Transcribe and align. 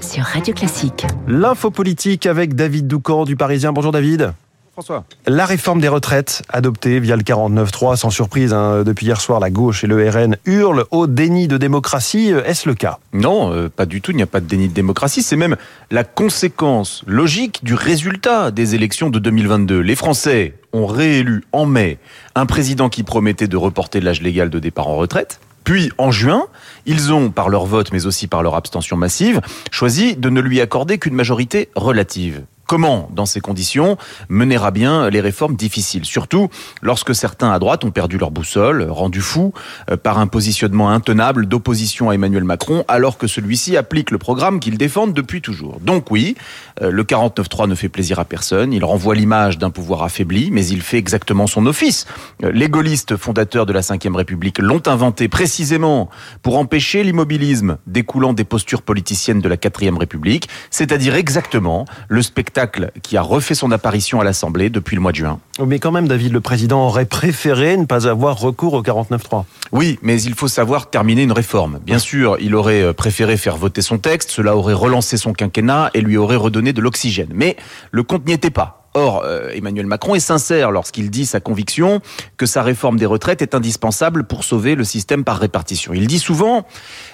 Sur 0.00 0.22
Radio 0.24 0.54
Classique. 0.54 1.06
L'info 1.26 1.70
politique 1.70 2.26
avec 2.26 2.54
David 2.54 2.86
Doucan 2.86 3.24
du 3.24 3.34
Parisien. 3.34 3.72
Bonjour 3.72 3.92
David. 3.92 4.32
François. 4.72 5.04
La 5.26 5.46
réforme 5.46 5.80
des 5.80 5.88
retraites 5.88 6.42
adoptée 6.48 7.00
via 7.00 7.16
le 7.16 7.22
49.3, 7.22 7.96
sans 7.96 8.10
surprise, 8.10 8.52
hein, 8.52 8.82
depuis 8.84 9.06
hier 9.06 9.20
soir, 9.20 9.40
la 9.40 9.50
gauche 9.50 9.84
et 9.84 9.86
le 9.86 10.08
RN 10.08 10.36
hurlent 10.44 10.84
au 10.90 11.06
déni 11.06 11.48
de 11.48 11.56
démocratie. 11.56 12.32
Est-ce 12.44 12.68
le 12.68 12.74
cas? 12.74 12.98
Non, 13.12 13.52
euh, 13.52 13.68
pas 13.68 13.86
du 13.86 14.00
tout. 14.00 14.10
Il 14.10 14.16
n'y 14.16 14.22
a 14.22 14.26
pas 14.26 14.40
de 14.40 14.46
déni 14.46 14.68
de 14.68 14.74
démocratie. 14.74 15.22
C'est 15.22 15.36
même 15.36 15.56
la 15.90 16.04
conséquence 16.04 17.02
logique 17.06 17.64
du 17.64 17.74
résultat 17.74 18.50
des 18.50 18.74
élections 18.74 19.10
de 19.10 19.18
2022. 19.18 19.80
Les 19.80 19.96
Français 19.96 20.54
ont 20.72 20.86
réélu 20.86 21.44
en 21.52 21.66
mai 21.66 21.98
un 22.34 22.46
président 22.46 22.88
qui 22.88 23.02
promettait 23.02 23.48
de 23.48 23.56
reporter 23.56 24.00
l'âge 24.00 24.20
légal 24.20 24.50
de 24.50 24.58
départ 24.58 24.88
en 24.88 24.96
retraite. 24.96 25.40
Puis, 25.64 25.90
en 25.98 26.10
juin, 26.10 26.46
ils 26.86 27.12
ont, 27.12 27.30
par 27.30 27.48
leur 27.48 27.64
vote, 27.64 27.90
mais 27.92 28.06
aussi 28.06 28.26
par 28.26 28.42
leur 28.42 28.54
abstention 28.54 28.96
massive, 28.96 29.40
choisi 29.70 30.14
de 30.16 30.28
ne 30.28 30.40
lui 30.40 30.60
accorder 30.60 30.98
qu'une 30.98 31.14
majorité 31.14 31.70
relative. 31.74 32.42
Comment, 32.66 33.10
dans 33.12 33.26
ces 33.26 33.40
conditions, 33.40 33.98
mener 34.30 34.56
à 34.56 34.70
bien 34.70 35.10
les 35.10 35.20
réformes 35.20 35.54
difficiles 35.54 36.06
Surtout 36.06 36.48
lorsque 36.80 37.14
certains 37.14 37.52
à 37.52 37.58
droite 37.58 37.84
ont 37.84 37.90
perdu 37.90 38.16
leur 38.16 38.30
boussole, 38.30 38.86
rendus 38.88 39.20
fous 39.20 39.52
euh, 39.90 39.98
par 39.98 40.18
un 40.18 40.26
positionnement 40.26 40.90
intenable 40.90 41.46
d'opposition 41.46 42.08
à 42.08 42.14
Emmanuel 42.14 42.44
Macron, 42.44 42.84
alors 42.88 43.18
que 43.18 43.26
celui-ci 43.26 43.76
applique 43.76 44.10
le 44.10 44.16
programme 44.16 44.60
qu'ils 44.60 44.78
défendent 44.78 45.12
depuis 45.12 45.42
toujours. 45.42 45.78
Donc 45.80 46.10
oui, 46.10 46.36
euh, 46.80 46.90
le 46.90 47.04
49-3 47.04 47.68
ne 47.68 47.74
fait 47.74 47.90
plaisir 47.90 48.18
à 48.18 48.24
personne, 48.24 48.72
il 48.72 48.84
renvoie 48.84 49.14
l'image 49.14 49.58
d'un 49.58 49.70
pouvoir 49.70 50.02
affaibli, 50.02 50.50
mais 50.50 50.66
il 50.66 50.80
fait 50.80 50.98
exactement 50.98 51.46
son 51.46 51.66
office. 51.66 52.06
Euh, 52.42 52.50
les 52.50 52.70
gaullistes 52.70 53.16
fondateurs 53.16 53.66
de 53.66 53.74
la 53.74 53.80
Ve 53.80 54.16
République 54.16 54.58
l'ont 54.58 54.82
inventé 54.86 55.28
précisément 55.28 56.08
pour 56.42 56.56
empêcher 56.56 57.04
l'immobilisme 57.04 57.76
découlant 57.86 58.32
des 58.32 58.44
postures 58.44 58.82
politiciennes 58.82 59.40
de 59.40 59.48
la 59.48 59.58
Quatrième 59.58 59.98
République, 59.98 60.48
c'est-à-dire 60.70 61.14
exactement 61.14 61.84
le 62.08 62.22
spectacle 62.22 62.53
qui 63.02 63.16
a 63.16 63.22
refait 63.22 63.54
son 63.54 63.70
apparition 63.70 64.20
à 64.20 64.24
l'Assemblée 64.24 64.70
depuis 64.70 64.96
le 64.96 65.02
mois 65.02 65.12
de 65.12 65.16
juin. 65.16 65.40
Mais 65.64 65.78
quand 65.78 65.92
même, 65.92 66.08
David, 66.08 66.32
le 66.32 66.40
président 66.40 66.86
aurait 66.86 67.04
préféré 67.04 67.76
ne 67.76 67.84
pas 67.84 68.06
avoir 68.08 68.38
recours 68.38 68.74
au 68.74 68.82
49.3. 68.82 69.44
Oui, 69.72 69.98
mais 70.02 70.20
il 70.22 70.34
faut 70.34 70.48
savoir 70.48 70.90
terminer 70.90 71.22
une 71.22 71.32
réforme. 71.32 71.80
Bien 71.84 71.98
sûr, 71.98 72.36
il 72.40 72.54
aurait 72.54 72.82
euh, 72.82 72.92
préféré 72.92 73.36
faire 73.36 73.56
voter 73.56 73.82
son 73.82 73.98
texte, 73.98 74.30
cela 74.30 74.56
aurait 74.56 74.74
relancé 74.74 75.16
son 75.16 75.32
quinquennat 75.32 75.90
et 75.94 76.00
lui 76.00 76.16
aurait 76.16 76.36
redonné 76.36 76.72
de 76.72 76.80
l'oxygène. 76.80 77.30
Mais 77.34 77.56
le 77.90 78.02
compte 78.02 78.26
n'y 78.26 78.32
était 78.32 78.50
pas. 78.50 78.88
Or, 78.94 79.22
euh, 79.24 79.50
Emmanuel 79.52 79.86
Macron 79.86 80.14
est 80.14 80.20
sincère 80.20 80.70
lorsqu'il 80.70 81.10
dit 81.10 81.26
sa 81.26 81.40
conviction 81.40 82.00
que 82.36 82.46
sa 82.46 82.62
réforme 82.62 82.96
des 82.96 83.06
retraites 83.06 83.42
est 83.42 83.54
indispensable 83.54 84.24
pour 84.24 84.44
sauver 84.44 84.76
le 84.76 84.84
système 84.84 85.24
par 85.24 85.38
répartition. 85.38 85.92
Il 85.92 86.06
dit 86.06 86.20
souvent 86.20 86.64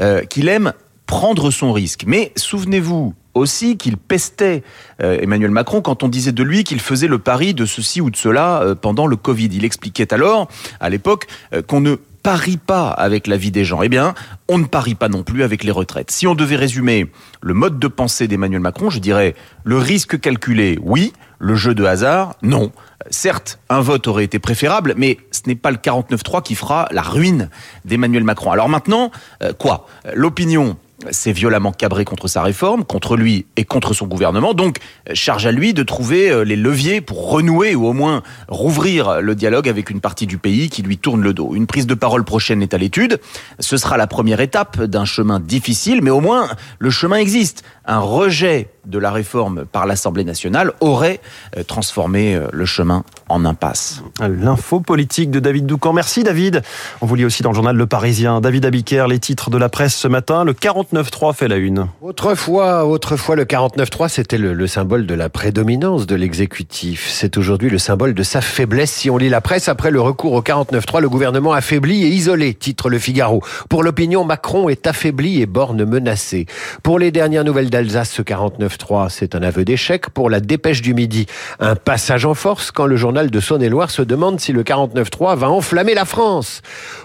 euh, 0.00 0.22
qu'il 0.24 0.48
aime 0.48 0.72
prendre 1.06 1.50
son 1.50 1.72
risque. 1.72 2.04
Mais 2.06 2.32
souvenez-vous, 2.36 3.14
aussi 3.34 3.76
qu'il 3.76 3.96
pestait 3.96 4.62
euh, 5.02 5.18
Emmanuel 5.20 5.50
Macron 5.50 5.82
quand 5.82 6.02
on 6.02 6.08
disait 6.08 6.32
de 6.32 6.42
lui 6.42 6.64
qu'il 6.64 6.80
faisait 6.80 7.08
le 7.08 7.18
pari 7.18 7.54
de 7.54 7.66
ceci 7.66 8.00
ou 8.00 8.10
de 8.10 8.16
cela 8.16 8.62
euh, 8.62 8.74
pendant 8.74 9.06
le 9.06 9.16
Covid. 9.16 9.48
Il 9.52 9.64
expliquait 9.64 10.12
alors, 10.14 10.48
à 10.80 10.88
l'époque, 10.88 11.26
euh, 11.52 11.62
qu'on 11.62 11.80
ne 11.80 11.96
parie 12.22 12.56
pas 12.56 12.88
avec 12.88 13.26
la 13.26 13.36
vie 13.36 13.50
des 13.50 13.64
gens. 13.64 13.82
Eh 13.82 13.88
bien, 13.88 14.14
on 14.48 14.56
ne 14.56 14.64
parie 14.64 14.94
pas 14.94 15.08
non 15.08 15.22
plus 15.22 15.42
avec 15.42 15.62
les 15.62 15.70
retraites. 15.70 16.10
Si 16.10 16.26
on 16.26 16.34
devait 16.34 16.56
résumer 16.56 17.10
le 17.42 17.52
mode 17.52 17.78
de 17.78 17.88
pensée 17.88 18.28
d'Emmanuel 18.28 18.60
Macron, 18.60 18.88
je 18.88 18.98
dirais 18.98 19.34
le 19.64 19.76
risque 19.76 20.18
calculé, 20.18 20.78
oui, 20.80 21.12
le 21.38 21.54
jeu 21.54 21.74
de 21.74 21.84
hasard, 21.84 22.36
non. 22.40 22.72
Certes, 23.10 23.58
un 23.68 23.80
vote 23.80 24.06
aurait 24.06 24.24
été 24.24 24.38
préférable, 24.38 24.94
mais 24.96 25.18
ce 25.32 25.42
n'est 25.46 25.54
pas 25.54 25.70
le 25.70 25.76
49-3 25.76 26.42
qui 26.42 26.54
fera 26.54 26.88
la 26.92 27.02
ruine 27.02 27.50
d'Emmanuel 27.84 28.24
Macron. 28.24 28.50
Alors 28.50 28.70
maintenant, 28.70 29.10
quoi? 29.58 29.86
L'opinion 30.14 30.78
s'est 31.10 31.32
violemment 31.32 31.72
cabré 31.72 32.04
contre 32.04 32.28
sa 32.28 32.42
réforme, 32.42 32.84
contre 32.84 33.16
lui 33.16 33.46
et 33.56 33.64
contre 33.64 33.94
son 33.94 34.06
gouvernement. 34.06 34.54
Donc, 34.54 34.78
charge 35.12 35.46
à 35.46 35.52
lui 35.52 35.74
de 35.74 35.82
trouver 35.82 36.30
euh, 36.30 36.44
les 36.44 36.56
leviers 36.56 37.00
pour 37.00 37.30
renouer 37.30 37.74
ou 37.74 37.86
au 37.86 37.92
moins 37.92 38.22
rouvrir 38.48 39.20
le 39.20 39.34
dialogue 39.34 39.68
avec 39.68 39.90
une 39.90 40.00
partie 40.00 40.26
du 40.26 40.38
pays 40.38 40.68
qui 40.68 40.82
lui 40.82 40.98
tourne 40.98 41.22
le 41.22 41.34
dos. 41.34 41.54
Une 41.54 41.66
prise 41.66 41.86
de 41.86 41.94
parole 41.94 42.24
prochaine 42.24 42.62
est 42.62 42.74
à 42.74 42.78
l'étude. 42.78 43.20
Ce 43.58 43.76
sera 43.76 43.96
la 43.96 44.06
première 44.06 44.40
étape 44.40 44.82
d'un 44.82 45.04
chemin 45.04 45.40
difficile, 45.40 46.00
mais 46.02 46.10
au 46.10 46.20
moins 46.20 46.48
le 46.78 46.90
chemin 46.90 47.16
existe. 47.16 47.64
Un 47.86 47.98
rejet 47.98 48.68
de 48.86 48.98
la 48.98 49.10
réforme 49.10 49.64
par 49.64 49.86
l'Assemblée 49.86 50.24
nationale 50.24 50.72
aurait 50.80 51.20
euh, 51.56 51.62
transformé 51.62 52.34
euh, 52.34 52.48
le 52.52 52.64
chemin 52.64 53.04
en 53.28 53.44
impasse. 53.44 54.02
L'info 54.20 54.80
politique 54.80 55.30
de 55.30 55.40
David 55.40 55.66
Doucan. 55.66 55.92
Merci 55.92 56.22
David. 56.22 56.62
On 57.00 57.06
vous 57.06 57.14
lit 57.14 57.24
aussi 57.24 57.42
dans 57.42 57.50
le 57.50 57.54
journal 57.54 57.76
Le 57.76 57.86
Parisien. 57.86 58.40
David 58.40 58.66
Abiker, 58.66 59.06
les 59.08 59.18
titres 59.18 59.50
de 59.50 59.58
la 59.58 59.68
presse 59.68 59.94
ce 59.94 60.08
matin. 60.08 60.44
Le 60.44 60.52
49-3 60.94 61.34
fait 61.34 61.48
la 61.48 61.56
une. 61.56 61.88
Autrefois, 62.02 62.86
autrefois 62.86 63.34
le 63.34 63.44
49-3, 63.44 64.08
c'était 64.08 64.38
le, 64.38 64.54
le, 64.54 64.66
symbole 64.68 65.06
de 65.06 65.14
la 65.14 65.28
prédominance 65.28 66.06
de 66.06 66.14
l'exécutif. 66.14 67.08
C'est 67.10 67.36
aujourd'hui 67.36 67.68
le 67.68 67.78
symbole 67.78 68.14
de 68.14 68.22
sa 68.22 68.40
faiblesse. 68.40 68.92
Si 68.92 69.10
on 69.10 69.16
lit 69.16 69.28
la 69.28 69.40
presse, 69.40 69.68
après 69.68 69.90
le 69.90 70.00
recours 70.00 70.34
au 70.34 70.40
49-3, 70.40 71.00
le 71.00 71.08
gouvernement 71.08 71.52
affaibli 71.52 72.04
et 72.04 72.08
isolé, 72.08 72.54
titre 72.54 72.90
Le 72.90 72.98
Figaro. 72.98 73.42
Pour 73.68 73.82
l'opinion, 73.82 74.24
Macron 74.24 74.68
est 74.68 74.86
affaibli 74.86 75.42
et 75.42 75.46
Borne 75.46 75.84
menacé. 75.84 76.46
Pour 76.84 77.00
les 77.00 77.10
dernières 77.10 77.44
nouvelles 77.44 77.70
d'Alsace, 77.70 78.10
ce 78.10 78.22
49 78.22 78.78
c'est 79.08 79.34
un 79.34 79.42
aveu 79.42 79.64
d'échec. 79.64 80.10
Pour 80.10 80.30
la 80.30 80.38
dépêche 80.38 80.80
du 80.80 80.94
midi, 80.94 81.26
un 81.58 81.74
passage 81.74 82.24
en 82.24 82.34
force 82.34 82.70
quand 82.70 82.86
le 82.86 82.96
journal 82.96 83.30
de 83.30 83.40
Saône-et-Loire 83.40 83.90
se 83.90 84.02
demande 84.02 84.38
si 84.38 84.52
le 84.52 84.62
49.3 84.62 85.36
va 85.36 85.50
enflammer 85.50 85.94
la 85.94 86.04
France. 86.04 86.62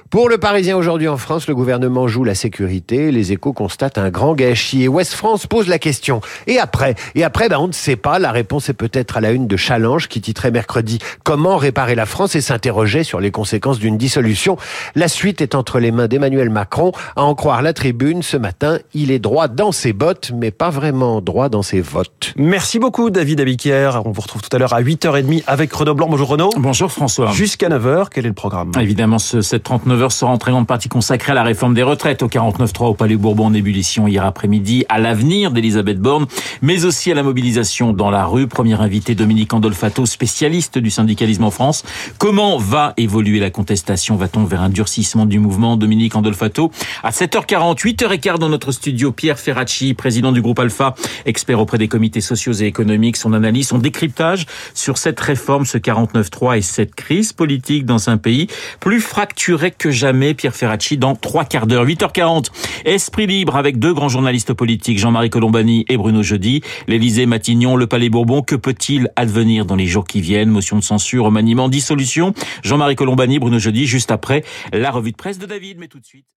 Pour 0.10 0.28
le 0.28 0.38
Parisien 0.40 0.76
aujourd'hui 0.76 1.08
en 1.08 1.18
France, 1.18 1.48
le 1.48 1.56
gouvernement 1.56 2.08
joue 2.08 2.24
la 2.24 2.34
sécurité. 2.34 3.12
Les 3.12 3.32
échos 3.32 3.54
constatent 3.54 3.79
un 3.98 4.10
grand 4.10 4.34
gâchis. 4.34 4.84
Et 4.84 4.88
Ouest 4.88 5.14
France 5.14 5.48
pose 5.48 5.68
la 5.68 5.80
question. 5.80 6.22
Et 6.48 6.60
après 6.60 6.96
Et 7.16 7.24
après, 7.24 7.50
ben, 7.50 7.58
on 7.60 7.68
ne 7.68 7.74
sait 7.74 7.96
pas. 7.96 8.20
La 8.20 8.32
réponse 8.32 8.70
est 8.70 8.74
peut-être 8.74 9.18
à 9.18 9.22
la 9.22 9.32
une 9.32 9.48
de 9.48 9.58
Challenge 9.58 10.08
qui 10.08 10.22
titrait 10.22 10.52
mercredi 10.52 11.00
Comment 11.24 11.58
réparer 11.58 11.96
la 11.96 12.06
France? 12.06 12.36
et 12.36 12.42
s'interrogeait 12.42 13.04
sur 13.04 13.20
les 13.20 13.32
conséquences 13.32 13.80
d'une 13.80 13.98
dissolution. 13.98 14.58
La 14.96 15.08
suite 15.08 15.42
est 15.42 15.56
entre 15.56 15.80
les 15.80 15.92
mains 15.92 16.08
d'Emmanuel 16.08 16.50
Macron. 16.50 16.92
À 17.16 17.24
en 17.24 17.34
croire 17.36 17.62
la 17.62 17.74
tribune, 17.74 18.22
ce 18.24 18.38
matin, 18.38 18.80
il 18.94 19.12
est 19.12 19.20
droit 19.20 19.48
dans 19.48 19.72
ses 19.72 19.94
bottes, 19.94 20.32
mais 20.36 20.52
pas 20.52 20.70
vraiment 20.70 21.22
droit 21.22 21.50
dans 21.50 21.62
ses 21.62 21.82
votes. 21.82 22.34
Merci 22.36 22.80
beaucoup, 22.80 23.10
David 23.10 23.42
Abiquier. 23.42 23.90
On 24.06 24.12
vous 24.12 24.22
retrouve 24.22 24.42
tout 24.42 24.56
à 24.56 24.60
l'heure 24.60 24.74
à 24.74 24.82
8h30 24.82 25.44
avec 25.48 25.72
Renaud 25.74 25.96
Blanc. 25.96 26.08
Bonjour 26.10 26.28
Renaud. 26.30 26.50
Bonjour 26.58 26.92
François. 26.92 27.32
Jusqu'à 27.32 27.70
9h, 27.70 28.08
quel 28.12 28.26
est 28.26 28.30
le 28.30 28.34
programme? 28.34 28.72
Évidemment, 28.80 29.20
ce 29.20 29.42
739 29.42 30.12
sera 30.12 30.32
en 30.32 30.38
très 30.38 30.52
grande 30.52 30.68
partie 30.68 30.90
consacré 30.90 31.32
à 31.32 31.36
la 31.36 31.44
réforme 31.44 31.74
des 31.74 31.84
retraites 31.84 32.22
au 32.24 32.28
49.3 32.28 32.86
au 32.88 32.94
Palais 32.94 33.16
Bourbon 33.16 33.48
en 33.48 33.54
ébullition 33.70 34.08
hier 34.08 34.26
après-midi, 34.26 34.84
à 34.90 34.98
l'avenir 34.98 35.52
d'Elisabeth 35.52 36.00
Borne, 36.00 36.26
mais 36.64 36.86
aussi 36.86 37.12
à 37.12 37.14
la 37.14 37.22
mobilisation 37.22 37.94
dans 37.94 38.10
la 38.10 38.26
rue. 38.26 38.48
Premier 38.48 38.82
invité 38.82 39.14
Dominique 39.14 39.54
Andolfato, 39.54 40.08
spécialiste 40.08 40.80
du 40.80 40.90
syndicalisme 40.90 41.44
en 41.44 41.52
France. 41.52 41.84
Comment 42.18 42.58
va 42.58 42.94
évoluer 42.98 43.40
la 43.40 43.52
contestation? 43.52 44.16
Va-t-on 44.16 44.44
vers 44.44 44.64
un 44.64 44.70
durcissement 44.70 45.28
du 45.28 45.38
mouvement? 45.38 45.78
Dominique 45.78 46.16
Andolfato 46.16 46.72
À 47.04 47.12
7h40, 47.12 47.78
8h15 47.78 48.40
dans 48.40 48.50
notre 48.50 48.72
studio, 48.72 49.12
Pierre 49.12 49.38
Ferracci, 49.38 49.94
président 49.94 50.32
du 50.32 50.42
groupe 50.42 50.58
Alpha, 50.58 50.96
expert 51.28 51.60
auprès 51.60 51.78
des 51.78 51.88
comités 51.88 52.22
sociaux 52.22 52.54
et 52.54 52.66
économiques, 52.66 53.18
son 53.18 53.34
analyse, 53.34 53.68
son 53.68 53.78
décryptage 53.78 54.48
sur 54.74 54.98
cette 54.98 55.20
réforme, 55.20 55.68
ce 55.68 55.78
49.3 55.78 56.58
et 56.58 56.62
cette 56.64 56.96
crise 56.96 57.34
politique 57.34 57.86
dans 57.86 58.10
un 58.10 58.18
pays 58.18 58.48
plus 58.80 59.00
fracturé 59.00 59.70
que 59.70 59.92
jamais 59.92 60.34
Pierre 60.34 60.56
Ferracci 60.56 60.98
dans 60.98 61.14
trois 61.14 61.46
quarts 61.46 61.68
d'heure. 61.68 61.86
8h40. 61.86 62.48
Esprit 62.86 63.28
libre 63.28 63.59
avec 63.60 63.78
deux 63.78 63.94
grands 63.94 64.10
journalistes 64.10 64.54
politiques, 64.54 64.98
Jean-Marie 64.98 65.30
Colombani 65.30 65.86
et 65.90 65.98
Bruno 65.98 66.24
Jeudi. 66.24 66.62
L'Élysée, 66.88 67.26
Matignon, 67.26 67.76
le 67.76 67.88
Palais 67.88 68.10
Bourbon. 68.10 68.42
Que 68.42 68.56
peut-il 68.56 69.10
advenir 69.16 69.66
dans 69.66 69.76
les 69.76 69.86
jours 69.86 70.06
qui 70.06 70.22
viennent? 70.22 70.50
Motion 70.50 70.78
de 70.78 70.84
censure, 70.84 71.26
remaniement, 71.26 71.70
dissolution. 71.70 72.34
Jean-Marie 72.64 72.96
Colombani, 72.96 73.38
Bruno 73.40 73.60
Jeudi, 73.60 73.86
juste 73.86 74.12
après 74.12 74.44
la 74.72 74.92
revue 74.92 75.12
de 75.12 75.18
presse 75.18 75.38
de 75.38 75.46
David. 75.46 75.78
Mais 75.80 75.88
tout 75.88 76.00
de 76.00 76.06
suite. 76.06 76.30